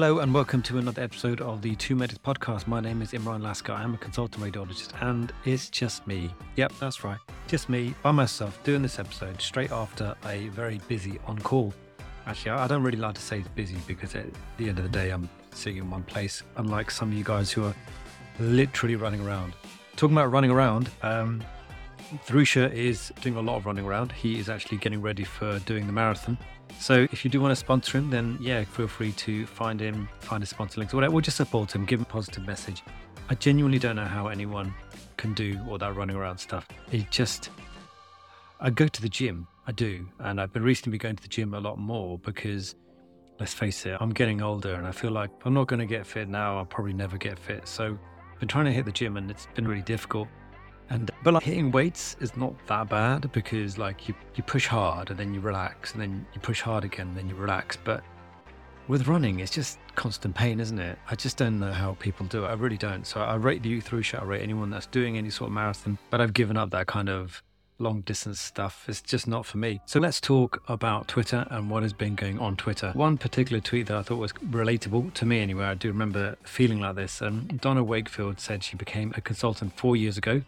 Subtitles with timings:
[0.00, 2.66] Hello and welcome to another episode of the Two Medics podcast.
[2.66, 3.72] My name is Imran Lasker.
[3.72, 6.30] I'm a consultant radiologist and it's just me.
[6.56, 7.18] Yep, that's right.
[7.48, 11.74] Just me by myself doing this episode straight after a very busy on call.
[12.24, 14.24] Actually, I don't really like to say it's busy because at
[14.56, 17.52] the end of the day, I'm sitting in one place, unlike some of you guys
[17.52, 17.74] who are
[18.38, 19.52] literally running around.
[19.96, 21.44] Talking about running around, um,
[22.26, 24.12] Thrusha is doing a lot of running around.
[24.12, 26.36] He is actually getting ready for doing the marathon.
[26.78, 30.08] So if you do want to sponsor him, then yeah, feel free to find him,
[30.20, 32.82] find his sponsor links or whatever, or just support him, give him a positive message.
[33.28, 34.74] I genuinely don't know how anyone
[35.16, 36.66] can do all that running around stuff.
[36.90, 37.50] It just,
[38.58, 41.54] I go to the gym, I do, and I've been recently going to the gym
[41.54, 42.74] a lot more because,
[43.38, 46.06] let's face it, I'm getting older, and I feel like I'm not going to get
[46.06, 46.58] fit now.
[46.58, 47.68] I'll probably never get fit.
[47.68, 47.96] So
[48.32, 50.26] I've been trying to hit the gym, and it's been really difficult.
[50.90, 55.10] And but like hitting weights is not that bad because like you you push hard
[55.10, 57.78] and then you relax and then you push hard again and then you relax.
[57.82, 58.02] But
[58.88, 60.98] with running, it's just constant pain, isn't it?
[61.08, 62.48] I just don't know how people do it.
[62.48, 63.06] I really don't.
[63.06, 64.22] So I rate the youth through shot.
[64.22, 67.08] I rate anyone that's doing any sort of marathon, but I've given up that kind
[67.08, 67.40] of
[67.78, 68.84] long distance stuff.
[68.88, 69.80] It's just not for me.
[69.86, 72.90] So let's talk about Twitter and what has been going on Twitter.
[72.94, 75.66] One particular tweet that I thought was relatable to me anyway.
[75.66, 77.22] I do remember feeling like this.
[77.22, 80.42] Um, Donna Wakefield said she became a consultant four years ago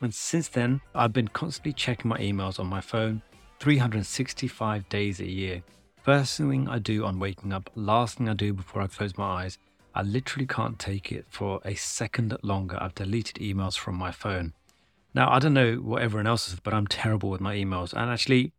[0.00, 3.22] and since then, I've been constantly checking my emails on my phone
[3.60, 5.62] 365 days a year.
[6.02, 9.44] First thing I do on waking up, last thing I do before I close my
[9.44, 9.58] eyes,
[9.94, 12.78] I literally can't take it for a second longer.
[12.80, 14.52] I've deleted emails from my phone.
[15.14, 17.92] Now, I don't know what everyone else is, but I'm terrible with my emails.
[17.92, 18.52] And actually,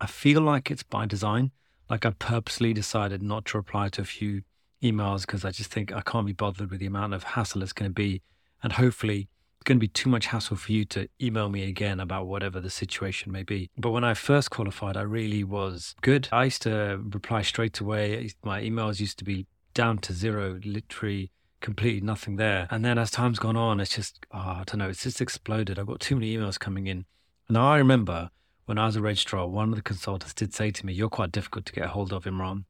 [0.00, 1.52] I feel like it's by design.
[1.88, 4.42] Like I purposely decided not to reply to a few
[4.82, 7.72] emails because I just think I can't be bothered with the amount of hassle it's
[7.72, 8.20] going to be.
[8.62, 9.28] And hopefully,
[9.64, 12.70] going to be too much hassle for you to email me again about whatever the
[12.70, 13.70] situation may be.
[13.76, 16.28] But when I first qualified, I really was good.
[16.32, 18.30] I used to reply straight away.
[18.42, 21.30] My emails used to be down to zero, literally
[21.60, 22.68] completely nothing there.
[22.70, 25.78] And then as time's gone on, it's just, oh, I don't know, it's just exploded.
[25.78, 27.04] I've got too many emails coming in.
[27.48, 28.30] Now, I remember
[28.66, 31.32] when I was a registrar, one of the consultants did say to me, You're quite
[31.32, 32.64] difficult to get a hold of, Imran.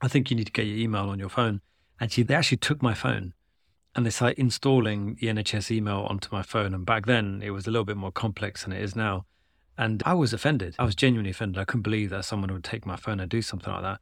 [0.00, 1.60] I think you need to get your email on your phone.
[1.98, 3.34] And she, they actually took my phone
[3.94, 6.74] and they started installing the NHS email onto my phone.
[6.74, 9.26] And back then, it was a little bit more complex than it is now.
[9.76, 10.74] And I was offended.
[10.78, 11.60] I was genuinely offended.
[11.60, 14.00] I couldn't believe that someone would take my phone and do something like that.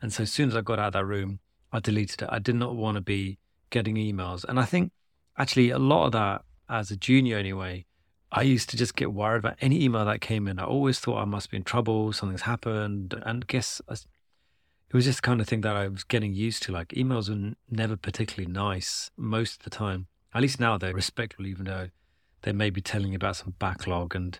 [0.00, 1.40] And so as soon as I got out of that room,
[1.72, 2.28] I deleted it.
[2.30, 3.38] I did not want to be
[3.70, 4.44] getting emails.
[4.44, 4.92] And I think
[5.38, 7.86] actually a lot of that, as a junior anyway,
[8.30, 10.58] I used to just get worried about any email that came in.
[10.58, 13.14] I always thought I must be in trouble, something's happened.
[13.24, 13.80] And guess
[14.92, 16.72] it was just the kind of thing that I was getting used to.
[16.72, 20.06] Like emails were never particularly nice most of the time.
[20.34, 21.88] At least now they're respectful, even though
[22.42, 24.38] they may be telling you about some backlog and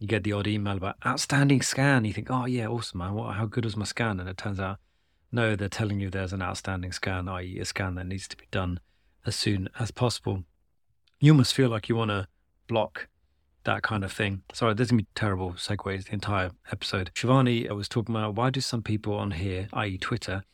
[0.00, 2.04] you get the odd email about outstanding scan.
[2.04, 3.14] You think, oh yeah, awesome, man.
[3.14, 4.18] What, how good was my scan?
[4.18, 4.78] And it turns out,
[5.30, 8.46] no, they're telling you there's an outstanding scan, i.e., a scan that needs to be
[8.50, 8.80] done
[9.24, 10.42] as soon as possible.
[11.20, 12.26] You almost feel like you want to
[12.66, 13.06] block
[13.64, 14.42] that kind of thing.
[14.52, 17.10] Sorry, going to be terrible segues the entire episode.
[17.14, 20.44] Shivani was talking about why do some people on here, i.e., Twitter,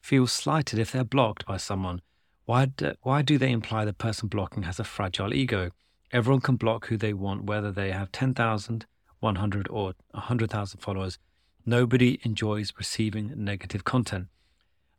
[0.00, 2.00] feel slighted if they're blocked by someone?
[2.44, 5.70] Why do, why do they imply the person blocking has a fragile ego?
[6.12, 8.86] Everyone can block who they want, whether they have 10,000,
[9.20, 11.18] 100, or 100,000 followers.
[11.66, 14.28] Nobody enjoys receiving negative content.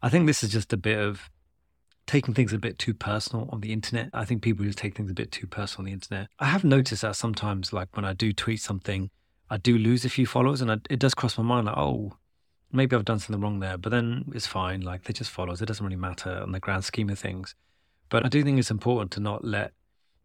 [0.01, 1.31] I think this is just a bit of
[2.09, 4.09] taking things a bit too personal on the internet.
[4.13, 6.27] I think people just take things a bit too personal on the internet.
[6.39, 9.11] I have noticed that sometimes, like when I do tweet something,
[9.47, 12.13] I do lose a few followers, and I, it does cross my mind like, oh,
[12.71, 13.77] maybe I've done something wrong there.
[13.77, 14.81] But then it's fine.
[14.81, 15.61] Like they just follows.
[15.61, 17.53] It doesn't really matter on the grand scheme of things.
[18.09, 19.73] But I do think it's important to not let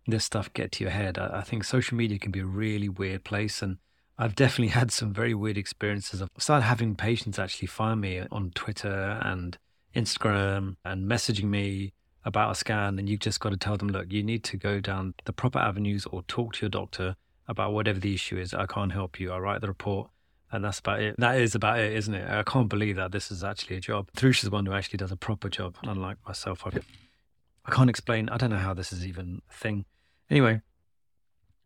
[0.07, 1.19] this stuff get to your head.
[1.19, 3.77] I, I think social media can be a really weird place, and
[4.17, 6.23] I've definitely had some very weird experiences.
[6.23, 9.59] I've started having patients actually find me on Twitter and
[9.95, 11.93] Instagram and messaging me
[12.25, 14.81] about a scan, and you've just got to tell them, look, you need to go
[14.81, 18.55] down the proper avenues or talk to your doctor about whatever the issue is.
[18.55, 19.31] I can't help you.
[19.33, 20.11] I write the report,
[20.51, 21.17] and that's about it.
[21.19, 22.29] That is about it, isn't it?
[22.29, 24.09] I can't believe that this is actually a job.
[24.17, 26.67] Thrush is the one who actually does a proper job, unlike myself.
[26.67, 26.71] I,
[27.67, 28.29] I can't explain.
[28.31, 29.85] I don't know how this is even a thing.
[30.31, 30.63] Anyway,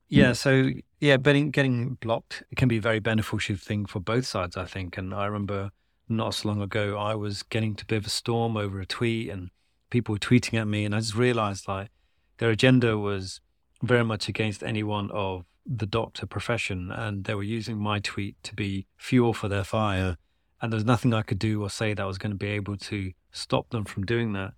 [0.08, 0.28] yeah.
[0.28, 0.34] Hmm.
[0.34, 0.70] So
[1.00, 4.96] yeah, getting getting blocked can be a very beneficial thing for both sides, I think.
[4.98, 5.70] And I remember
[6.08, 8.86] not so long ago, I was getting to a bit of a storm over a
[8.86, 9.50] tweet and
[9.90, 10.84] people were tweeting at me.
[10.84, 11.90] And I just realized like
[12.38, 13.40] their agenda was
[13.82, 16.90] very much against anyone of the doctor profession.
[16.90, 20.16] And they were using my tweet to be fuel for their fire.
[20.60, 22.76] And there was nothing I could do or say that was going to be able
[22.76, 24.54] to stop them from doing that.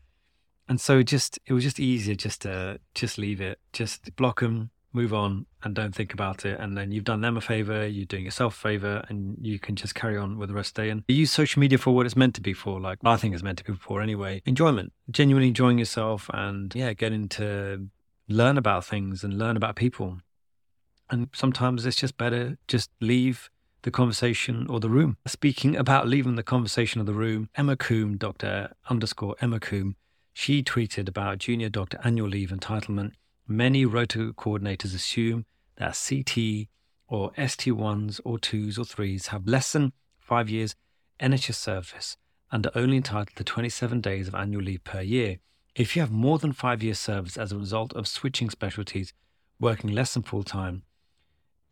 [0.69, 4.71] And so just, it was just easier just to just leave it, just block them,
[4.93, 6.59] move on and don't think about it.
[6.59, 9.77] And then you've done them a favor, you're doing yourself a favor, and you can
[9.77, 10.91] just carry on with the rest of the day.
[10.91, 13.43] And use social media for what it's meant to be for, like I think it's
[13.43, 14.43] meant to be for anyway.
[14.47, 17.89] Enjoyment, genuinely enjoying yourself, and yeah, getting to
[18.29, 20.19] learn about things and learn about people.
[21.11, 23.51] And sometimes it's just better just leave
[23.83, 25.17] the conversation or the room.
[25.27, 28.73] Speaking about leaving the conversation or the room, Emma Coombe, Dr.
[28.89, 29.97] underscore Emma Coombe,
[30.33, 33.13] she tweeted about junior doctor annual leave entitlement
[33.53, 35.45] Many rota coordinators assume
[35.75, 36.69] that CT
[37.09, 40.77] or ST1s or 2s or 3s have less than five years
[41.19, 42.17] NHS service
[42.53, 45.39] and are only entitled to 27 days of annual leave per year.
[45.75, 49.13] If you have more than five years service as a result of switching specialties,
[49.59, 50.85] working less than full time,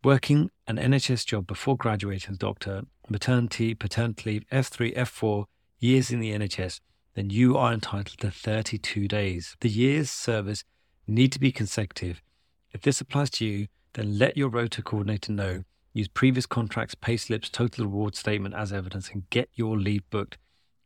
[0.03, 5.45] working an NHS job before graduating as doctor, maternity, paternity leave, F3, F4,
[5.79, 6.81] years in the NHS,
[7.13, 9.55] then you are entitled to 32 days.
[9.61, 10.65] The year's service
[11.09, 12.21] need to be consecutive.
[12.71, 15.63] If this applies to you, then let your rota coordinator know.
[15.93, 20.37] Use previous contracts, payslips, total reward statement as evidence and get your leave booked.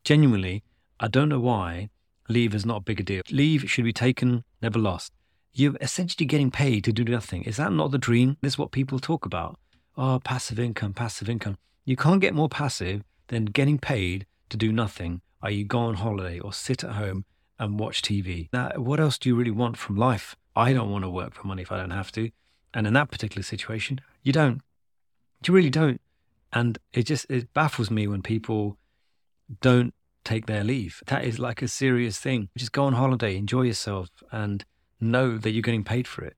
[0.04, 0.64] Genuinely,
[1.00, 1.90] I don't know why
[2.30, 3.22] leave is not a bigger deal.
[3.30, 5.12] Leave should be taken, never lost.
[5.54, 7.44] You're essentially getting paid to do nothing.
[7.44, 8.38] Is that not the dream?
[8.42, 9.60] This is what people talk about.
[9.98, 11.58] Oh, passive income, passive income.
[11.86, 16.40] You can't get more passive than getting paid to do nothing, i.e., go on holiday
[16.40, 17.26] or sit at home
[17.64, 18.50] and watch TV.
[18.52, 20.36] Now, what else do you really want from life?
[20.56, 22.30] I don't want to work for money if I don't have to.
[22.74, 24.62] And in that particular situation, you don't.
[25.46, 26.02] You really don't.
[26.52, 28.78] And it just it baffles me when people
[29.62, 29.94] don't
[30.24, 31.02] take their leave.
[31.08, 32.50] That is like a serious thing.
[32.58, 34.64] Just go on holiday, enjoy yourself, and
[35.00, 36.36] know that you're getting paid for it.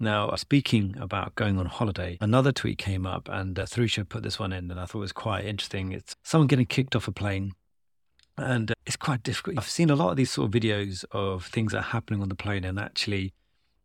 [0.00, 4.38] Now, speaking about going on holiday, another tweet came up, and uh, Thrusha put this
[4.38, 5.92] one in, and I thought it was quite interesting.
[5.92, 7.52] It's someone getting kicked off a plane
[8.36, 9.58] and uh, it's quite difficult.
[9.58, 12.28] I've seen a lot of these sort of videos of things that are happening on
[12.28, 13.32] the plane, and actually,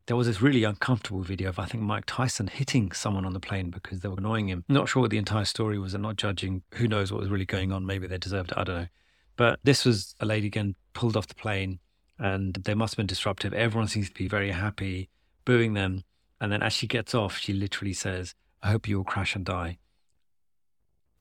[0.08, 3.40] there was this really uncomfortable video of I think Mike Tyson hitting someone on the
[3.40, 4.64] plane because they were annoying him.
[4.68, 5.94] not sure what the entire story was.
[5.94, 6.64] I'm not judging.
[6.76, 7.86] Who knows what was really going on?
[7.86, 8.58] Maybe they deserved it.
[8.58, 8.88] I don't know.
[9.36, 11.80] But this was a lady again pulled off the plane,
[12.18, 13.54] and they must have been disruptive.
[13.54, 15.10] Everyone seems to be very happy,
[15.46, 16.04] booing them.
[16.42, 19.46] And then as she gets off, she literally says, "I hope you will crash and
[19.46, 19.78] die."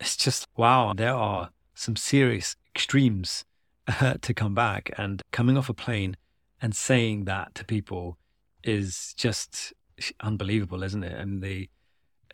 [0.00, 0.94] It's just wow.
[0.94, 3.44] There are some serious extremes
[4.00, 4.90] uh, to come back.
[4.98, 6.16] And coming off a plane
[6.60, 8.18] and saying that to people
[8.64, 9.72] is just
[10.20, 11.18] unbelievable, isn't it?
[11.18, 11.68] And the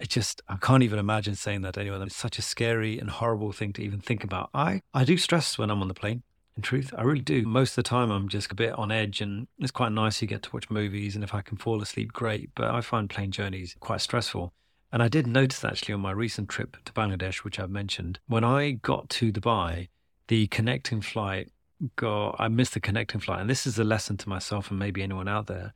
[0.00, 2.02] it just I can't even imagine saying that to anyone.
[2.02, 4.50] It's such a scary and horrible thing to even think about.
[4.52, 6.22] I I do stress when I'm on the plane.
[6.56, 7.42] In truth, I really do.
[7.42, 10.22] Most of the time, I'm just a bit on edge, and it's quite nice.
[10.22, 12.50] You get to watch movies, and if I can fall asleep, great.
[12.54, 14.52] But I find plane journeys quite stressful.
[14.94, 18.44] And I did notice actually on my recent trip to Bangladesh, which I've mentioned, when
[18.44, 19.88] I got to Dubai,
[20.28, 21.50] the connecting flight
[21.96, 23.40] got, I missed the connecting flight.
[23.40, 25.74] And this is a lesson to myself and maybe anyone out there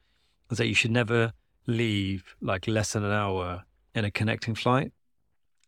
[0.53, 1.33] is that you should never
[1.67, 4.93] leave like less than an hour in a connecting flight.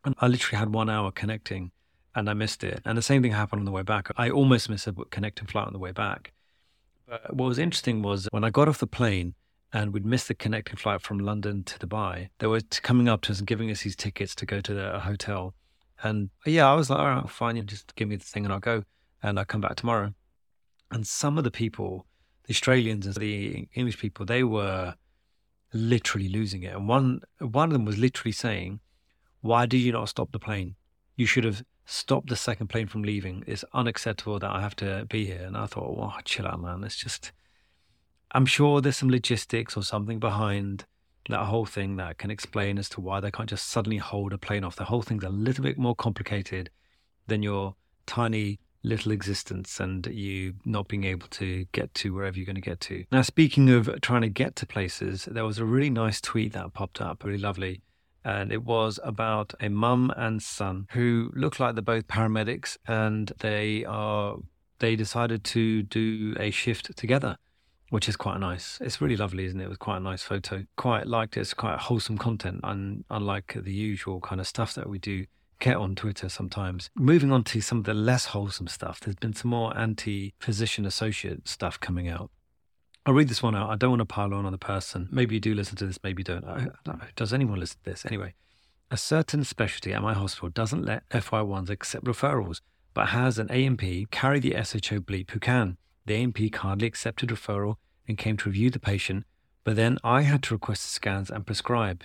[0.05, 1.73] And I literally had one hour connecting
[2.14, 2.81] and I missed it.
[2.85, 4.12] And the same thing happened on the way back.
[4.17, 6.31] I almost missed a connecting flight on the way back.
[7.08, 9.35] But what was interesting was when I got off the plane,
[9.72, 12.28] and we'd missed the connecting flight from London to Dubai.
[12.38, 15.00] They were coming up to us and giving us these tickets to go to the,
[15.00, 15.55] hotel.
[16.02, 18.44] And uh, yeah, I was like, all right, fine, you just give me the thing
[18.44, 18.84] and I'll go
[19.22, 20.14] and I'll come back tomorrow.
[20.90, 22.06] And some of the people,
[22.46, 24.94] the Australians and the English people, they were
[25.72, 26.75] literally losing it.
[26.75, 28.81] And one one of them was literally saying,
[29.41, 30.74] Why did you not stop the plane?
[31.17, 33.44] You should have stopped the second plane from leaving.
[33.46, 35.43] It's unacceptable that I have to be here.
[35.44, 36.84] And I thought, wow, chill out, man.
[36.84, 37.32] It's just
[38.32, 40.84] I'm sure there's some logistics or something behind
[41.29, 44.39] that whole thing that can explain as to why they can't just suddenly hold a
[44.39, 44.77] plane off.
[44.77, 46.70] The whole thing's a little bit more complicated
[47.27, 47.75] than your
[48.06, 52.63] tiny little existence and you not being able to get to wherever you're going to
[52.63, 53.05] get to.
[53.13, 56.72] Now, speaking of trying to get to places, there was a really nice tweet that
[56.72, 57.82] popped up, really lovely.
[58.25, 63.32] And it was about a mum and son who look like they're both paramedics and
[63.41, 64.37] they are
[64.79, 67.37] they decided to do a shift together
[67.91, 68.79] which is quite nice.
[68.81, 69.65] It's really lovely, isn't it?
[69.65, 70.65] It was quite a nice photo.
[70.77, 71.41] Quite liked it.
[71.41, 75.27] It's quite wholesome content, and unlike the usual kind of stuff that we do
[75.59, 76.91] get on Twitter sometimes.
[76.97, 80.87] Moving on to some of the less wholesome stuff, there's been some more anti physician
[80.87, 82.31] associate stuff coming out.
[83.06, 83.70] I'll read this one out.
[83.70, 85.09] I don't want to pile on on the person.
[85.11, 86.44] Maybe you do listen to this, maybe you don't.
[86.44, 87.06] I, don't know.
[87.17, 88.05] Does anyone listen to this?
[88.06, 88.35] Anyway,
[88.91, 92.61] a certain specialty at my hospital doesn't let FY1s accept referrals,
[92.93, 95.77] but has an ANP carry the SHO bleep who can.
[96.10, 97.76] The ANP kindly accepted referral
[98.08, 99.26] and came to review the patient,
[99.62, 102.02] but then I had to request the scans and prescribe.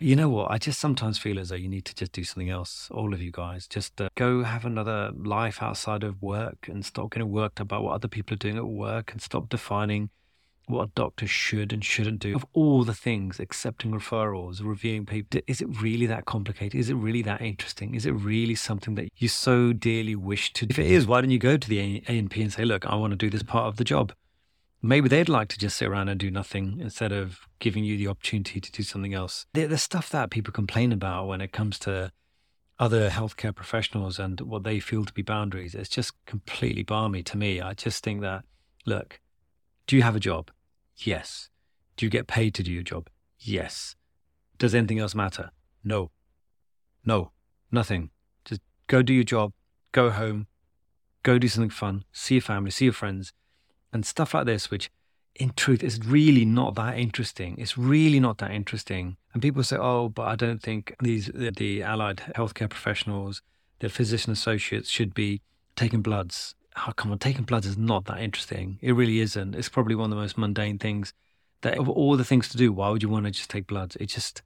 [0.00, 0.50] You know what?
[0.50, 3.22] I just sometimes feel as though you need to just do something else, all of
[3.22, 3.68] you guys.
[3.68, 7.92] Just uh, go have another life outside of work and stop getting worked about what
[7.92, 10.10] other people are doing at work and stop defining
[10.66, 12.34] what a doctor should and shouldn't do.
[12.34, 16.78] Of all the things, accepting referrals, reviewing people, is it really that complicated?
[16.78, 17.94] Is it really that interesting?
[17.94, 20.72] Is it really something that you so dearly wish to do?
[20.72, 23.12] If it is, why don't you go to the ANP and say, look, I want
[23.12, 24.12] to do this part of the job?
[24.84, 28.08] Maybe they'd like to just sit around and do nothing instead of giving you the
[28.08, 29.46] opportunity to do something else.
[29.54, 32.10] The, stuff that people complain about when it comes to
[32.80, 35.76] other healthcare professionals and what they feel to be boundaries.
[35.76, 37.60] It's just completely barmy to me.
[37.60, 38.42] I just think that,
[38.84, 39.20] look,
[39.92, 40.50] do you have a job?
[40.96, 41.50] Yes.
[41.98, 43.10] Do you get paid to do your job?
[43.38, 43.94] Yes.
[44.56, 45.50] Does anything else matter?
[45.84, 46.10] No.
[47.04, 47.32] No.
[47.70, 48.08] Nothing.
[48.46, 49.52] Just go do your job,
[49.92, 50.46] go home,
[51.22, 53.34] go do something fun, see your family, see your friends,
[53.92, 54.90] and stuff like this, which
[55.34, 57.58] in truth is really not that interesting.
[57.58, 59.18] It's really not that interesting.
[59.34, 63.42] And people say, oh, but I don't think these the allied healthcare professionals,
[63.80, 65.42] the physician associates should be
[65.76, 68.78] taking bloods oh, come on, taking bloods is not that interesting.
[68.80, 69.54] It really isn't.
[69.54, 71.12] It's probably one of the most mundane things
[71.62, 73.96] that of all the things to do, why would you want to just take bloods?
[73.96, 74.42] It just,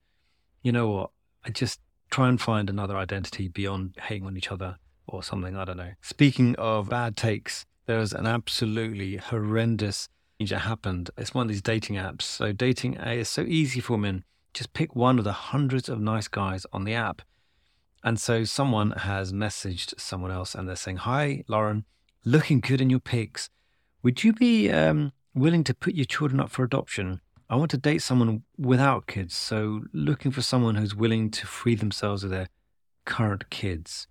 [0.62, 1.10] you know what?
[1.44, 1.80] I just
[2.10, 5.56] try and find another identity beyond hating on each other or something.
[5.56, 5.92] I don't know.
[6.02, 11.10] Speaking of bad takes, there was an absolutely horrendous thing that happened.
[11.16, 12.22] It's one of these dating apps.
[12.22, 14.24] So dating is so easy for men.
[14.52, 17.22] Just pick one of the hundreds of nice guys on the app.
[18.04, 21.84] And so someone has messaged someone else and they're saying, Hi, Lauren
[22.26, 23.48] looking good in your pics.
[24.02, 27.20] Would you be um, willing to put your children up for adoption?
[27.48, 31.76] I want to date someone without kids, so looking for someone who's willing to free
[31.76, 32.48] themselves of their
[33.04, 34.08] current kids.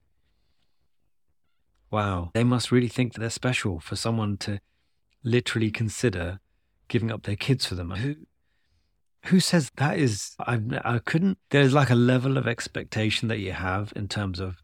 [1.92, 4.60] Wow, they must really think that they're special for someone to
[5.22, 6.40] literally consider
[6.88, 7.92] giving up their kids for them.
[7.92, 8.16] Who
[9.26, 13.54] who says that is I I couldn't there's like a level of expectation that you
[13.54, 14.58] have in terms of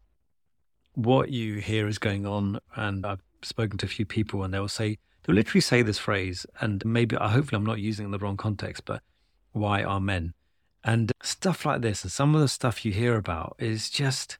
[0.94, 4.68] what you hear is going on and I've spoken to a few people and they'll
[4.68, 8.18] say, they'll literally say this phrase, and maybe, hopefully, I'm not using it in the
[8.18, 9.02] wrong context, but
[9.52, 10.34] why are men?
[10.84, 14.38] And stuff like this, and some of the stuff you hear about is just,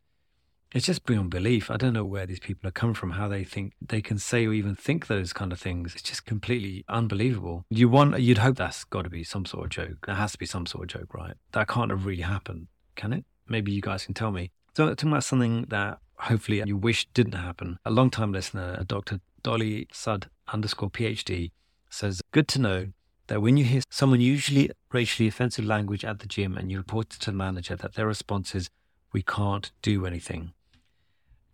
[0.75, 1.71] it's just beyond belief.
[1.71, 4.47] I don't know where these people are coming from, how they think they can say
[4.47, 5.94] or even think those kind of things.
[5.94, 7.64] It's just completely unbelievable.
[7.71, 10.06] You want, you'd hope that's got to be some sort of joke.
[10.06, 11.35] There has to be some sort of joke, right?
[11.52, 12.66] That can't have really happened,
[12.97, 13.25] can it?
[13.49, 14.50] Maybe you guys can tell me.
[14.75, 17.79] So, talking about something that hopefully you wish didn't happen.
[17.85, 19.21] A long time listener, a Dr.
[19.43, 21.50] Dolly Sud underscore PhD,
[21.91, 22.88] says, Good to know
[23.26, 27.14] that when you hear someone usually racially offensive language at the gym and you report
[27.14, 28.69] it to the manager that their response is,
[29.12, 30.52] We can't do anything.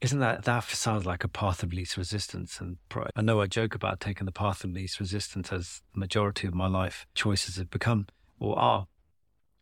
[0.00, 2.60] Isn't that, that sounds like a path of least resistance?
[2.60, 2.76] And
[3.16, 6.54] I know I joke about taking the path of least resistance as the majority of
[6.54, 8.06] my life choices have become
[8.38, 8.86] or are.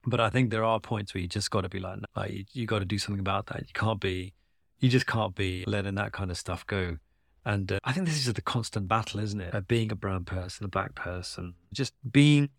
[0.04, 2.44] But I think there are points where you just got to be like, like you,
[2.52, 3.60] you got to do something about that.
[3.60, 4.34] You can't be
[4.78, 6.98] you just can't be letting that kind of stuff go.
[7.44, 9.54] And uh, I think this is the constant battle, isn't it?
[9.54, 12.50] Of being a brown person, a black person, just being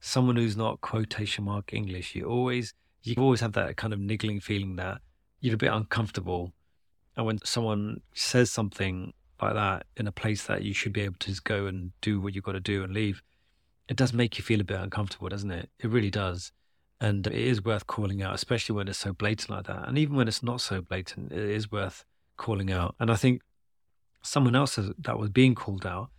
[0.00, 2.14] someone who's not quotation mark English.
[2.14, 5.00] You always, you always have that kind of niggling feeling that
[5.40, 6.52] you're a bit uncomfortable.
[7.16, 11.16] And when someone says something like that in a place that you should be able
[11.18, 13.22] to just go and do what you've got to do and leave,
[13.88, 15.70] it does make you feel a bit uncomfortable, doesn't it?
[15.78, 16.52] It really does.
[17.00, 19.88] And it is worth calling out, especially when it's so blatant like that.
[19.88, 22.04] And even when it's not so blatant, it is worth
[22.36, 22.94] calling out.
[22.98, 23.42] And I think
[24.22, 26.10] someone else that was being called out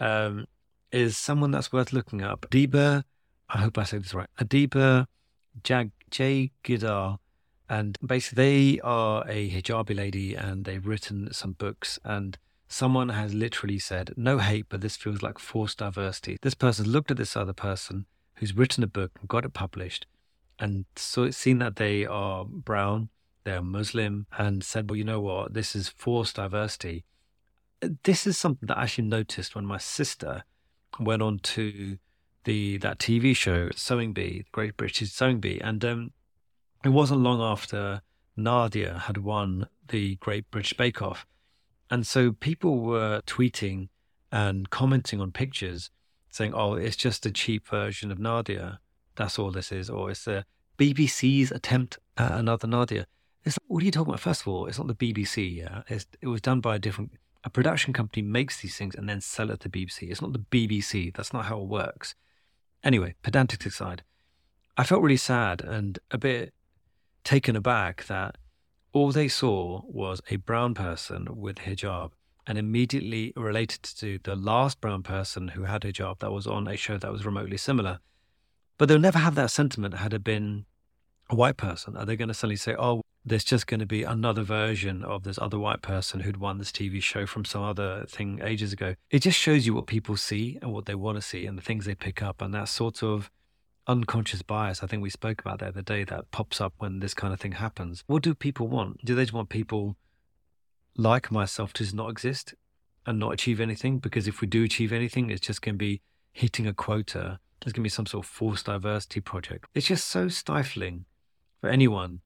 [0.00, 0.46] um,
[0.90, 2.46] is someone that's worth looking up.
[2.50, 3.04] Adiba,
[3.48, 4.28] I hope I say this right.
[4.40, 5.06] Adiba
[5.62, 6.50] Jag, J.
[6.64, 7.18] Gidar.
[7.68, 8.42] And basically,
[8.76, 11.98] they are a hijabi lady and they've written some books.
[12.04, 12.38] And
[12.68, 16.38] someone has literally said, no hate, but this feels like forced diversity.
[16.42, 20.06] This person looked at this other person who's written a book and got it published
[20.58, 23.08] and so seen that they are brown,
[23.44, 27.04] they're Muslim, and said, well, you know what, this is forced diversity.
[28.02, 30.44] This is something that I actually noticed when my sister
[30.98, 31.98] went on to
[32.44, 36.12] the that TV show Sewing Bee, Great British Sewing Bee, and um,
[36.84, 38.02] it wasn't long after
[38.38, 41.26] Nadiya had won the Great British Bake Off,
[41.90, 43.88] and so people were tweeting
[44.30, 45.90] and commenting on pictures
[46.30, 48.78] saying, "Oh, it's just a cheap version of Nadiya."
[49.16, 49.90] That's all this is.
[49.90, 50.42] Or it's uh,
[50.76, 53.06] the BBC's attempt at another Nadiya.
[53.44, 54.20] It's like, what are you talking about?
[54.20, 55.56] First of all, it's not the BBC.
[55.56, 57.12] Yeah, it's, it was done by a different.
[57.46, 60.10] A production company makes these things and then sell it to BBC.
[60.10, 61.14] It's not the BBC.
[61.14, 62.14] That's not how it works.
[62.82, 64.02] Anyway, pedantic aside,
[64.76, 66.54] I felt really sad and a bit
[67.22, 68.36] taken aback that
[68.92, 72.12] all they saw was a brown person with hijab
[72.46, 76.76] and immediately related to the last brown person who had hijab that was on a
[76.76, 77.98] show that was remotely similar.
[78.84, 80.66] But they'll never have that sentiment had it been
[81.30, 81.96] a white person?
[81.96, 85.22] Are they going to suddenly say, oh, there's just going to be another version of
[85.22, 88.94] this other white person who'd won this TV show from some other thing ages ago?
[89.10, 91.62] It just shows you what people see and what they want to see and the
[91.62, 92.42] things they pick up.
[92.42, 93.30] And that sort of
[93.86, 97.14] unconscious bias, I think we spoke about that the day, that pops up when this
[97.14, 98.04] kind of thing happens.
[98.06, 99.02] What do people want?
[99.02, 99.96] Do they just want people
[100.94, 102.52] like myself to not exist
[103.06, 103.98] and not achieve anything?
[103.98, 107.40] Because if we do achieve anything, it's just going to be hitting a quota.
[107.64, 109.66] There's going to be some sort of forced diversity project.
[109.74, 111.06] It's just so stifling
[111.62, 112.20] for anyone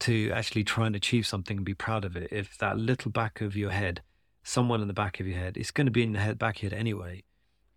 [0.00, 2.28] to actually try and achieve something and be proud of it.
[2.30, 4.02] If that little back of your head,
[4.42, 6.56] someone in the back of your head, it's going to be in the head, back
[6.56, 7.24] of your head anyway,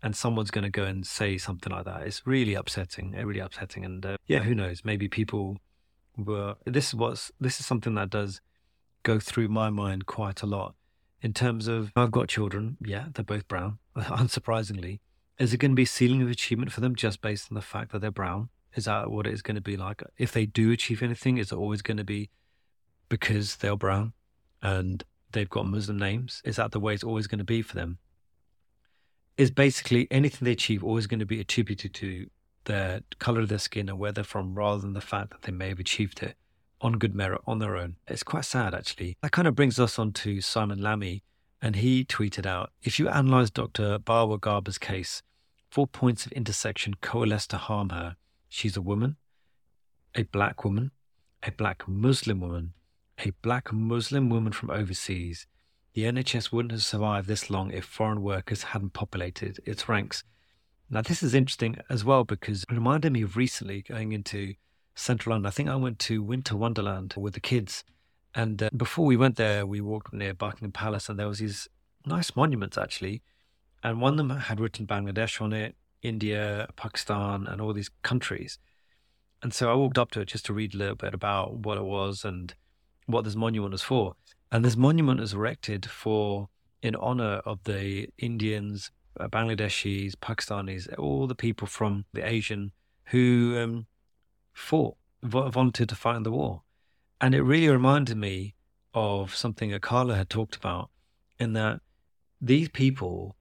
[0.04, 2.02] and someone's going to go and say something like that.
[2.02, 3.86] It's really upsetting, really upsetting.
[3.86, 4.84] And uh, yeah, who knows?
[4.84, 5.58] Maybe people
[6.18, 6.56] were.
[6.66, 7.32] This is what's.
[7.40, 8.42] This is something that does
[9.04, 10.76] go through my mind quite a lot.
[11.22, 12.78] In terms of, I've got children.
[12.82, 13.80] Yeah, they're both brown.
[13.96, 15.00] Unsurprisingly,
[15.38, 17.92] is it going to be ceiling of achievement for them just based on the fact
[17.92, 18.50] that they're brown?
[18.76, 20.04] Is that what it is going to be like?
[20.18, 22.30] If they do achieve anything, is it always going to be
[23.10, 24.14] because they're brown
[24.62, 26.42] and they've got Muslim names?
[26.46, 28.00] Is that the way it's always going to be for them?
[29.38, 32.28] Is basically anything they achieve always going to be attributed to
[32.64, 35.52] the color of their skin and where they're from rather than the fact that they
[35.52, 36.36] may have achieved it
[36.82, 37.98] on good merit on their own?
[38.08, 39.18] It's quite sad, actually.
[39.22, 41.24] That kind of brings us on to Simon Lammy,
[41.62, 44.00] and he tweeted out If you analyze Dr.
[44.00, 45.22] Bawa Garba's case,
[45.70, 48.18] four points of intersection coalesce to harm her
[48.50, 49.18] She's a woman,
[50.16, 50.92] a black woman,
[51.44, 52.74] a black Muslim woman,
[53.20, 55.46] a black Muslim woman from overseas.
[55.94, 60.24] The NHS wouldn't have survived this long if foreign workers hadn't populated its ranks.
[60.90, 64.54] Now, this is interesting as well because it reminded me of recently going into
[64.94, 65.48] central London.
[65.48, 67.84] I think I went to Winter Wonderland with the kids.
[68.36, 71.68] And uh, before we went there, we walked near Buckingham Palace and there was these
[72.06, 73.22] nice monuments actually.
[73.82, 75.76] And one of them had written Bangladesh on it.
[76.06, 78.60] India, Pakistan, and all these countries.
[79.42, 81.78] And so I walked up to it just to read a little bit about what
[81.78, 82.54] it was and
[83.08, 84.16] what this monument was for.
[84.52, 86.50] And this monument is erected for
[86.82, 92.72] in honor of the Indians, uh, Bangladeshis, Pakistanis, all the people from the Asian
[93.06, 93.88] who um,
[94.54, 96.62] fought, volunteered to fight in the war.
[97.22, 98.56] And it really reminded me
[98.94, 100.90] of something Akala had talked about
[101.40, 101.82] in that
[102.42, 103.36] these people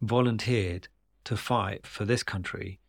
[0.00, 0.88] volunteered
[1.24, 2.80] to fight for this country,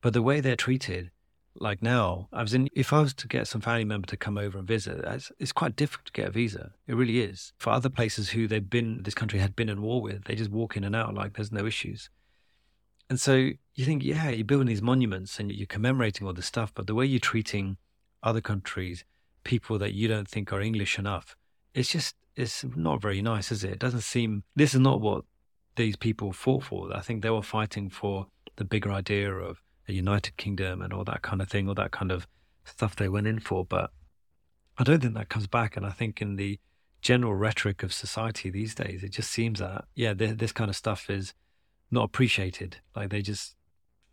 [0.00, 1.10] but the way they're treated,
[1.54, 2.68] like now, I was in.
[2.74, 5.52] If I was to get some family member to come over and visit, it's, it's
[5.52, 6.72] quite difficult to get a visa.
[6.86, 7.52] It really is.
[7.58, 10.50] For other places who they've been, this country had been in war with, they just
[10.50, 12.08] walk in and out like there's no issues.
[13.10, 16.72] And so you think, yeah, you're building these monuments and you're commemorating all this stuff,
[16.74, 17.76] but the way you're treating
[18.22, 19.04] other countries,
[19.44, 21.36] people that you don't think are English enough,
[21.74, 23.72] it's just it's not very nice, is it?
[23.72, 24.44] It doesn't seem.
[24.56, 25.24] This is not what
[25.76, 26.94] these people fought for.
[26.94, 28.26] I think they were fighting for
[28.56, 31.90] the bigger idea of a United Kingdom and all that kind of thing, all that
[31.90, 32.26] kind of
[32.64, 33.64] stuff they went in for.
[33.64, 33.90] But
[34.78, 35.76] I don't think that comes back.
[35.76, 36.58] And I think in the
[37.00, 41.10] general rhetoric of society these days, it just seems that, yeah, this kind of stuff
[41.10, 41.34] is
[41.90, 42.78] not appreciated.
[42.94, 43.56] Like they just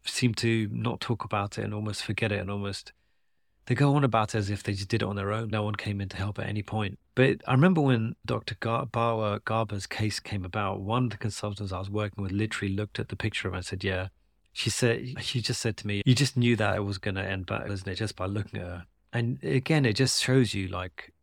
[0.05, 2.93] seem to not talk about it and almost forget it and almost
[3.65, 5.49] they go on about it as if they just did it on their own.
[5.49, 6.97] No one came in to help at any point.
[7.15, 8.55] But I remember when Dr.
[8.59, 12.73] Gar- Bawa Garba's case came about, one of the consultants I was working with literally
[12.73, 14.07] looked at the picture of and said, Yeah.
[14.51, 17.23] She said, She just said to me, You just knew that it was going to
[17.23, 17.95] end bad, isn't it?
[17.95, 18.85] Just by looking at her.
[19.13, 21.13] And again, it just shows you like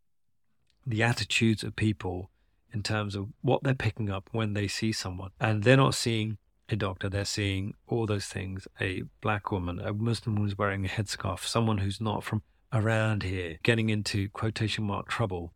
[0.86, 2.30] the attitudes of people
[2.72, 5.30] in terms of what they're picking up when they see someone.
[5.40, 9.92] And they're not seeing a doctor, they're seeing all those things a black woman, a
[9.92, 15.08] Muslim who's wearing a headscarf, someone who's not from around here, getting into quotation mark
[15.08, 15.52] trouble.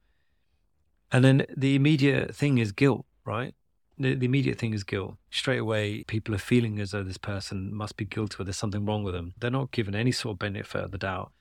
[1.13, 3.55] And then the immediate thing is guilt, right?
[3.99, 5.17] The, the, immediate thing is guilt.
[5.31, 8.87] Straight away, people are feeling as though this person must be guilty or there's something
[8.87, 9.35] wrong with them.
[9.39, 11.33] They're not given any sort of benefit of the doubt.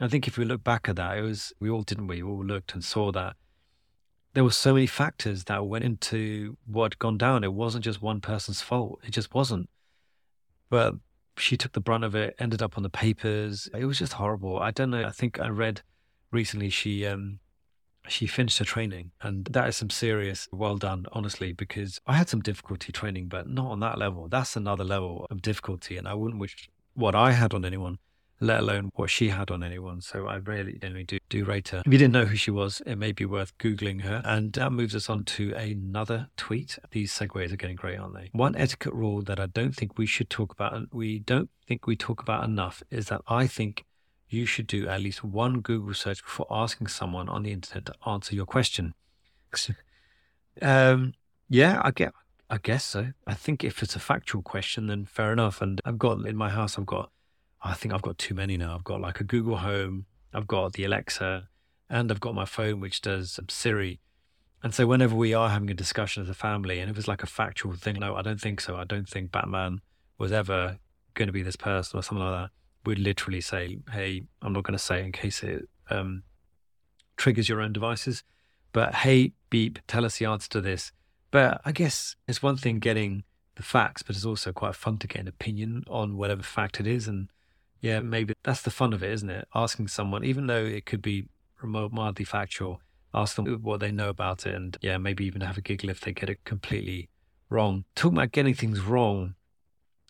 [0.00, 2.22] I think if we look back at that, it was, we all didn't we?
[2.22, 3.36] We all looked and saw that
[4.34, 7.44] there were so many factors that went into what had gone down.
[7.44, 9.00] It wasn't just one person's fault.
[9.04, 9.68] It just wasn't.
[10.68, 10.94] But
[11.36, 13.68] she took the brunt of it, ended up on the papers.
[13.72, 14.58] It was just horrible.
[14.58, 15.04] I don't know.
[15.04, 15.82] I think I read
[16.34, 17.38] recently she um
[18.08, 22.28] she finished her training and that is some serious well done honestly because i had
[22.28, 26.12] some difficulty training but not on that level that's another level of difficulty and i
[26.12, 27.98] wouldn't wish what i had on anyone
[28.44, 30.00] let alone what she had on anyone.
[30.00, 31.82] So I really generally do, do rate her.
[31.84, 34.22] If you didn't know who she was, it may be worth Googling her.
[34.24, 36.78] And that moves us on to another tweet.
[36.90, 38.30] These segues are getting great, aren't they?
[38.32, 41.86] One etiquette rule that I don't think we should talk about, and we don't think
[41.86, 43.84] we talk about enough, is that I think
[44.28, 47.94] you should do at least one Google search before asking someone on the internet to
[48.06, 48.94] answer your question.
[50.62, 51.14] um,
[51.48, 52.12] yeah, I get.
[52.50, 53.08] I guess so.
[53.26, 55.62] I think if it's a factual question, then fair enough.
[55.62, 57.10] And I've got in my house, I've got
[57.64, 58.74] I think I've got too many now.
[58.74, 61.48] I've got like a Google Home, I've got the Alexa,
[61.88, 64.00] and I've got my phone, which does Siri.
[64.62, 67.22] And so whenever we are having a discussion as a family, and it was like
[67.22, 68.76] a factual thing, no, I don't think so.
[68.76, 69.80] I don't think Batman
[70.18, 70.78] was ever
[71.14, 72.50] going to be this person or something like that.
[72.84, 76.22] We'd literally say, hey, I'm not going to say in case it um,
[77.16, 78.24] triggers your own devices,
[78.72, 80.92] but hey, beep, tell us the answer to this.
[81.30, 83.24] But I guess it's one thing getting
[83.56, 86.86] the facts, but it's also quite fun to get an opinion on whatever fact it
[86.86, 87.08] is.
[87.08, 87.28] And
[87.84, 89.46] yeah, maybe that's the fun of it, isn't it?
[89.54, 91.28] Asking someone, even though it could be
[91.60, 92.80] remote, mildly factual,
[93.12, 94.54] ask them what they know about it.
[94.54, 97.10] And yeah, maybe even have a giggle if they get it completely
[97.50, 97.84] wrong.
[97.94, 99.34] Talking about getting things wrong,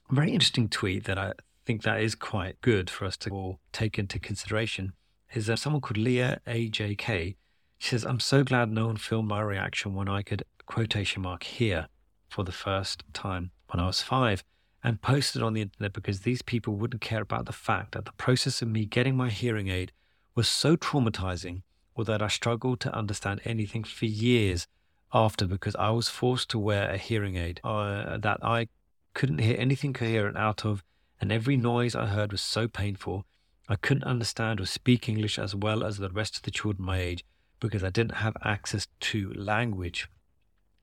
[0.08, 1.32] very interesting tweet that I
[1.66, 4.92] think that is quite good for us to all take into consideration
[5.32, 7.34] is that someone called Leah AJK.
[7.78, 11.42] She says, I'm so glad no one filmed my reaction when I could quotation mark
[11.42, 11.88] here
[12.28, 14.44] for the first time when I was five
[14.84, 18.12] and posted on the internet because these people wouldn't care about the fact that the
[18.12, 19.90] process of me getting my hearing aid
[20.34, 21.62] was so traumatizing
[21.94, 24.66] or that I struggled to understand anything for years
[25.12, 28.68] after because I was forced to wear a hearing aid uh, that I
[29.14, 30.84] couldn't hear anything coherent out of,
[31.20, 33.24] and every noise I heard was so painful.
[33.68, 36.98] I couldn't understand or speak English as well as the rest of the children my
[36.98, 37.24] age
[37.58, 40.10] because I didn't have access to language.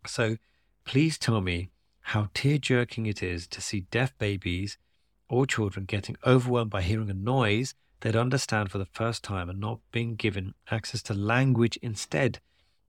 [0.08, 0.38] So
[0.86, 1.70] please tell me
[2.02, 4.78] how tear jerking it is to see deaf babies
[5.30, 9.60] or children getting overwhelmed by hearing a noise they'd understand for the first time and
[9.60, 12.40] not being given access to language instead.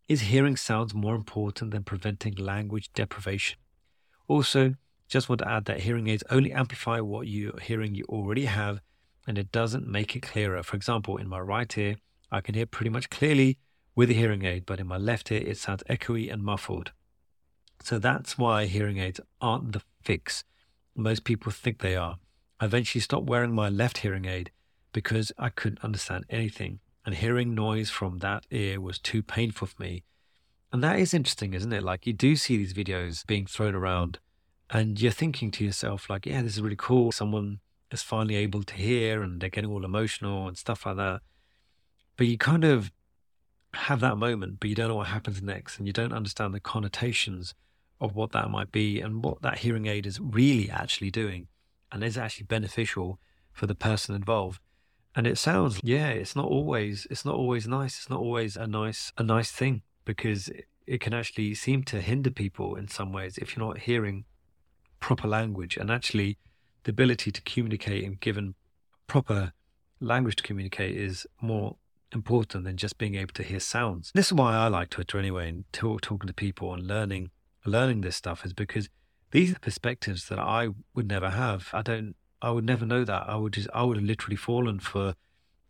[0.09, 3.59] Is hearing sounds more important than preventing language deprivation?
[4.27, 4.75] Also,
[5.09, 8.47] just want to add that hearing aids only amplify what you are hearing you already
[8.47, 8.81] have
[9.27, 10.63] and it doesn't make it clearer.
[10.63, 11.97] For example, in my right ear,
[12.31, 13.59] I can hear pretty much clearly
[13.95, 16.93] with a hearing aid, but in my left ear, it sounds echoey and muffled.
[17.85, 20.45] So that's why hearing aids aren't the fix.
[20.95, 22.19] Most people think they are.
[22.61, 24.51] I eventually stopped wearing my left hearing aid
[24.93, 29.83] because I couldn't understand anything, and hearing noise from that ear was too painful for
[29.83, 30.05] me.
[30.73, 31.83] And that is interesting, isn't it?
[31.83, 34.19] Like you do see these videos being thrown around,
[34.71, 37.11] and you're thinking to yourself, like, yeah, this is really cool.
[37.11, 41.21] Someone is finally able to hear, and they're getting all emotional and stuff like that.
[42.17, 42.93] But you kind of
[43.75, 46.61] have that moment, but you don't know what happens next, and you don't understand the
[46.61, 47.55] connotations
[48.03, 51.47] of what that might be and what that hearing aid is really actually doing
[51.93, 53.21] and is actually beneficial
[53.53, 54.61] for the person involved.
[55.15, 57.99] And it sounds, yeah, it's not always, it's not always nice.
[57.99, 60.51] It's not always a nice, a nice thing because
[60.87, 64.25] it, can actually seem to hinder people in some ways if you're not hearing
[64.99, 66.39] proper language and actually
[66.83, 68.55] the ability to communicate and given
[69.07, 69.53] proper
[70.01, 71.77] language to communicate is more
[72.13, 74.11] important than just being able to hear sounds.
[74.15, 77.31] This is why I like Twitter anyway and talk, talking to people and learning
[77.65, 78.89] learning this stuff is because
[79.31, 81.71] these are perspectives that I would never have.
[81.73, 83.29] I don't, I would never know that.
[83.29, 85.15] I would just, I would have literally fallen for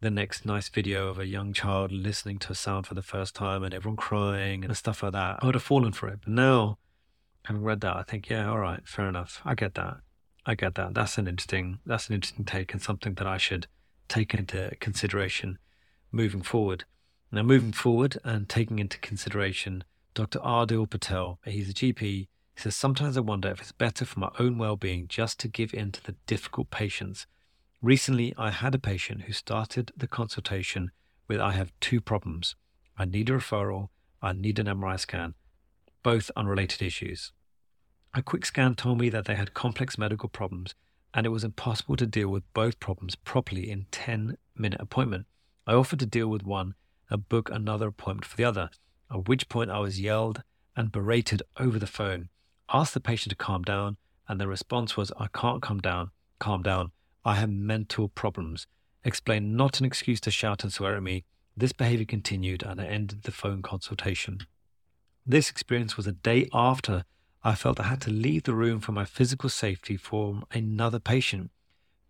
[0.00, 3.37] the next nice video of a young child listening to a sound for the first
[3.37, 5.38] time and everyone crying and stuff like that.
[5.40, 6.20] I would have fallen for it.
[6.24, 6.78] But now,
[7.44, 9.40] having read that, I think, yeah, all right, fair enough.
[9.44, 9.98] I get that.
[10.44, 10.94] I get that.
[10.94, 13.68] That's an interesting, that's an interesting take and something that I should
[14.09, 15.59] take into consideration
[16.11, 16.85] moving forward.
[17.31, 20.40] Now, moving forward and taking into consideration Dr.
[20.40, 24.31] Ardil Patel, he's a GP, he says, Sometimes I wonder if it's better for my
[24.38, 27.27] own well being just to give in to the difficult patients.
[27.81, 30.90] Recently, I had a patient who started the consultation
[31.29, 32.57] with I have two problems.
[32.98, 33.88] I need a referral,
[34.20, 35.35] I need an MRI scan,
[36.03, 37.33] both unrelated issues.
[38.12, 40.75] A quick scan told me that they had complex medical problems
[41.14, 45.27] and it was impossible to deal with both problems properly in 10 minute appointment.
[45.66, 46.75] I offered to deal with one
[47.09, 48.70] and book another appointment for the other
[49.12, 50.42] at which point I was yelled
[50.77, 52.29] and berated over the phone,
[52.72, 53.96] asked the patient to calm down,
[54.29, 56.92] and the response was, I can't calm down, calm down,
[57.25, 58.66] I have mental problems.
[59.05, 61.25] Explained not an excuse to shout and swear at me.
[61.57, 64.40] This behavior continued and I ended the phone consultation.
[65.27, 67.05] This experience was a day after
[67.44, 71.51] I felt I had to leave the room for my physical safety for another patient.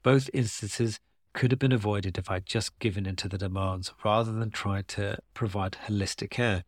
[0.02, 1.00] Both instances
[1.32, 4.88] could have been avoided if I'd just given in to the demands rather than tried
[4.88, 6.64] to provide holistic care.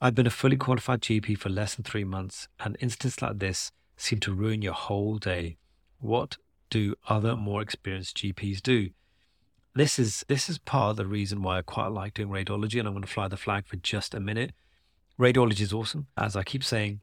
[0.00, 3.72] I've been a fully qualified GP for less than three months, and incidents like this
[3.96, 5.56] seem to ruin your whole day.
[5.98, 6.36] What
[6.70, 8.90] do other more experienced GPs do?
[9.74, 12.86] This is this is part of the reason why I quite like doing radiology, and
[12.86, 14.52] I'm going to fly the flag for just a minute.
[15.18, 17.00] Radiology is awesome, as I keep saying.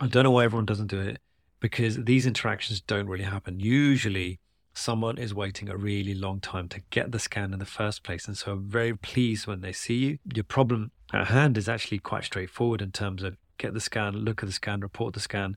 [0.00, 1.20] I don't know why everyone doesn't do it
[1.60, 3.60] because these interactions don't really happen.
[3.60, 4.38] Usually,
[4.74, 8.26] someone is waiting a really long time to get the scan in the first place.
[8.26, 10.18] And so I'm very pleased when they see you.
[10.34, 14.42] Your problem at hand is actually quite straightforward in terms of get the scan, look
[14.42, 15.56] at the scan, report the scan.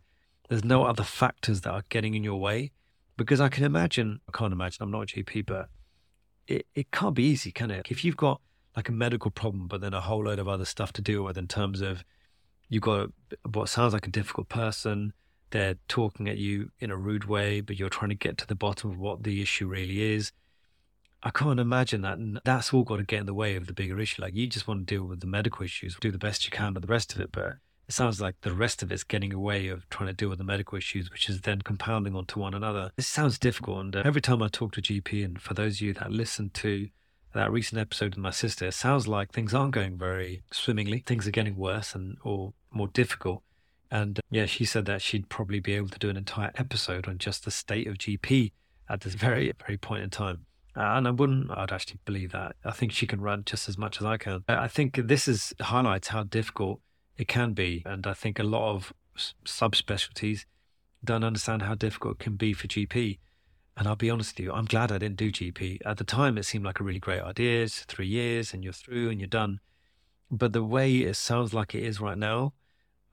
[0.49, 2.71] There's no other factors that are getting in your way
[3.17, 5.69] because I can imagine, I can't imagine, I'm not a GP, but
[6.47, 7.87] it, it can't be easy, can it?
[7.89, 8.39] If you've got
[8.75, 11.37] like a medical problem, but then a whole load of other stuff to deal with
[11.37, 12.03] in terms of
[12.69, 13.09] you've got
[13.51, 15.13] what sounds like a difficult person,
[15.49, 18.55] they're talking at you in a rude way, but you're trying to get to the
[18.55, 20.31] bottom of what the issue really is.
[21.23, 22.17] I can't imagine that.
[22.17, 24.21] And that's all got to get in the way of the bigger issue.
[24.21, 26.73] Like you just want to deal with the medical issues, do the best you can
[26.73, 27.31] with the rest of it.
[27.31, 30.37] But it sounds like the rest of it's getting away of trying to deal with
[30.37, 32.91] the medical issues, which is then compounding onto one another.
[32.97, 33.79] This sounds difficult.
[33.79, 36.49] And uh, every time I talk to GP, and for those of you that listen
[36.55, 36.89] to
[37.33, 40.99] that recent episode with my sister, it sounds like things aren't going very swimmingly.
[40.99, 43.41] Things are getting worse and or more difficult.
[43.89, 47.07] And uh, yeah, she said that she'd probably be able to do an entire episode
[47.07, 48.51] on just the state of GP
[48.89, 50.45] at this very, very point in time.
[50.77, 52.55] Uh, and I wouldn't, I'd actually believe that.
[52.63, 54.43] I think she can run just as much as I can.
[54.47, 56.81] I think this is highlights how difficult
[57.17, 57.81] it can be.
[57.83, 58.93] And I think a lot of
[59.43, 60.45] subspecialties
[61.03, 63.17] don't understand how difficult it can be for GP.
[63.75, 65.79] And I'll be honest with you, I'm glad I didn't do GP.
[65.83, 67.63] At the time, it seemed like a really great idea.
[67.63, 69.59] It's three years and you're through and you're done.
[70.29, 72.53] But the way it sounds like it is right now,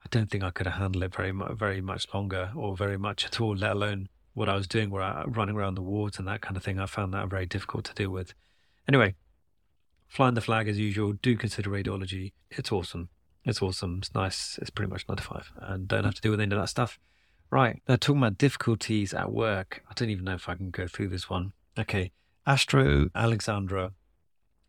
[0.03, 3.25] I don't think I could have handled it very very much longer or very much
[3.25, 6.27] at all, let alone what I was doing, where I running around the wards and
[6.27, 6.79] that kind of thing.
[6.79, 8.35] I found that very difficult to deal with.
[8.87, 9.15] Anyway,
[10.07, 11.13] flying the flag as usual.
[11.13, 12.33] Do consider radiology.
[12.51, 13.09] It's awesome.
[13.43, 13.99] It's awesome.
[13.99, 14.59] It's nice.
[14.61, 16.69] It's pretty much nine to five, and don't have to deal with any of that
[16.69, 16.99] stuff.
[17.49, 17.81] Right.
[17.87, 19.83] Now, talking about difficulties at work.
[19.89, 21.53] I don't even know if I can go through this one.
[21.77, 22.11] Okay.
[22.45, 23.93] Astro Alexandra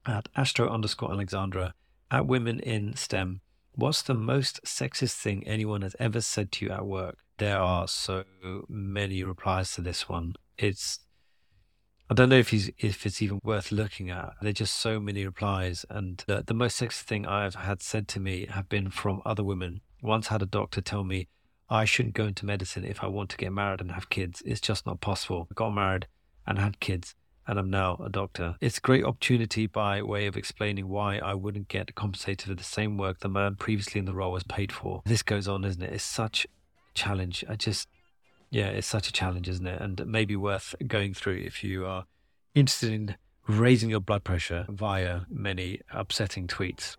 [0.06, 1.74] at Astro underscore Alexandra
[2.10, 3.40] at Women in STEM.
[3.76, 7.18] What's the most sexist thing anyone has ever said to you at work?
[7.36, 8.24] There are so
[8.70, 10.34] many replies to this one.
[10.56, 11.00] It's
[12.08, 14.32] I don't know if he's if it's even worth looking at.
[14.40, 18.08] There are just so many replies, and the, the most sexist thing I've had said
[18.08, 19.82] to me have been from other women.
[20.00, 21.28] Once had a doctor tell me
[21.68, 24.42] I shouldn't go into medicine if I want to get married and have kids.
[24.46, 25.48] It's just not possible.
[25.50, 26.06] I got married
[26.46, 27.14] and had kids,
[27.46, 28.56] and I'm now a doctor.
[28.60, 32.64] It's a great opportunity by way of explaining why I wouldn't get compensated for the
[32.64, 35.02] same work the man previously in the role was paid for.
[35.04, 35.92] This goes on, isn't it?
[35.92, 36.48] It's such a
[36.94, 37.44] challenge.
[37.48, 37.88] I just
[38.50, 39.80] yeah, it's such a challenge, isn't it?
[39.80, 42.04] And maybe worth going through if you are
[42.54, 43.16] interested in
[43.48, 46.96] raising your blood pressure via many upsetting tweets.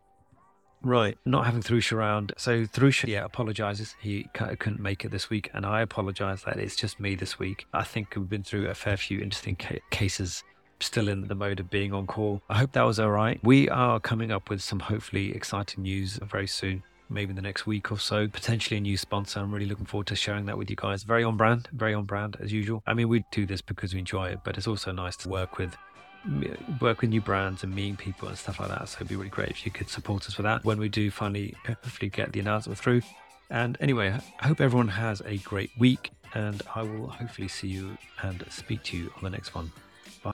[0.88, 2.32] Right, not having Thrush around.
[2.38, 3.96] So Thrush, yeah, apologizes.
[4.00, 7.68] He couldn't make it this week, and I apologize that it's just me this week.
[7.74, 10.46] I think we've been through a fair few interesting ca- cases.
[10.80, 12.42] Still in the mode of being on call.
[12.50, 13.38] I hope that was all right.
[13.44, 17.66] We are coming up with some hopefully exciting news very soon maybe in the next
[17.66, 18.28] week or so.
[18.28, 19.40] Potentially a new sponsor.
[19.40, 21.04] I'm really looking forward to sharing that with you guys.
[21.04, 22.84] Very on brand, very on brand as usual.
[22.86, 25.58] I mean, we do this because we enjoy it, but it's also nice to work
[25.58, 25.76] with
[26.82, 28.90] work with new brands and meeting people and stuff like that.
[28.90, 31.10] So it'd be really great if you could support us for that when we do
[31.12, 33.02] finally hopefully get the announcement through.
[33.50, 37.98] And anyway, I hope everyone has a great week and I will hopefully see you
[38.22, 39.72] and speak to you on the next one.
[40.24, 40.34] Bye.